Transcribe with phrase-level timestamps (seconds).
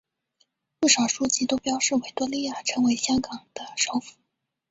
[0.79, 4.15] 不少书籍都标示维多利亚城为香港的首府。